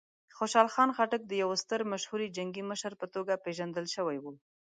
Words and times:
خوشحال 0.37 0.67
خان 0.75 0.89
خټک 0.95 1.21
د 1.27 1.31
یوه 1.43 1.55
ستر 1.63 1.79
مشهوره 1.91 2.27
جنګي 2.37 2.63
مشر 2.71 2.91
په 3.01 3.05
توګه 3.13 3.41
پېژندل 3.43 3.85
شوی 3.95 4.17
و. 4.19 4.25